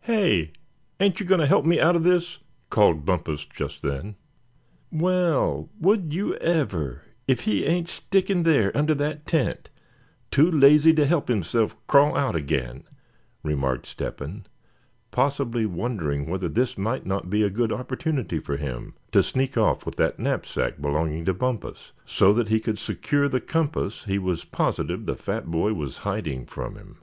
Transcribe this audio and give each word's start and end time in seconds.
"Hey! 0.00 0.50
ain't 0.98 1.20
you 1.20 1.26
goin' 1.26 1.38
to 1.38 1.46
help 1.46 1.64
me 1.64 1.78
out 1.78 1.94
of 1.94 2.02
this?" 2.02 2.38
called 2.70 3.04
Bumpus 3.04 3.44
just 3.44 3.82
then. 3.82 4.16
"Well, 4.90 5.68
would 5.80 6.12
you 6.12 6.34
ever, 6.38 7.02
if 7.28 7.42
he 7.42 7.64
ain't 7.64 7.88
sticking 7.88 8.42
there 8.42 8.76
under 8.76 8.96
that 8.96 9.26
tent, 9.28 9.70
too 10.32 10.50
lazy 10.50 10.92
to 10.94 11.06
help 11.06 11.28
himself 11.28 11.76
crawl 11.86 12.16
out 12.16 12.34
again," 12.34 12.82
remarked 13.44 13.86
Step 13.86 14.18
hen; 14.18 14.48
possibly 15.12 15.66
wondering 15.66 16.28
whether 16.28 16.48
this 16.48 16.76
might 16.76 17.06
not 17.06 17.30
be 17.30 17.44
a 17.44 17.48
good 17.48 17.70
opportunity 17.70 18.40
for 18.40 18.56
him 18.56 18.94
to 19.12 19.22
sneak 19.22 19.56
off 19.56 19.86
with 19.86 19.94
that 19.94 20.18
knapsack 20.18 20.80
belonging 20.82 21.24
to 21.26 21.32
Bumpus, 21.32 21.92
so 22.04 22.32
that 22.32 22.48
he 22.48 22.58
could 22.58 22.80
secure 22.80 23.28
the 23.28 23.40
compass 23.40 24.02
he 24.02 24.18
was 24.18 24.42
positive 24.44 25.06
the 25.06 25.14
fat 25.14 25.46
boy 25.46 25.74
was 25.74 25.98
hiding 25.98 26.44
from 26.44 26.74
him. 26.74 26.96